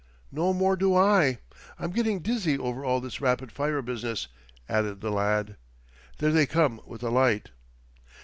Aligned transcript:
"No 0.31 0.51
more 0.51 0.75
do 0.75 0.95
I. 0.95 1.37
I'm 1.77 1.91
getting 1.91 2.21
dizzy 2.21 2.57
over 2.57 2.83
all 2.83 3.01
this 3.01 3.21
rapid 3.21 3.51
fire 3.51 3.83
business," 3.83 4.29
added 4.67 4.99
the 4.99 5.11
lad. 5.11 5.57
"There 6.17 6.31
they 6.31 6.47
come 6.47 6.81
with 6.87 7.03
a 7.03 7.11
light." 7.11 7.51